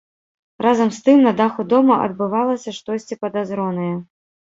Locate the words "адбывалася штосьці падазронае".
2.05-3.91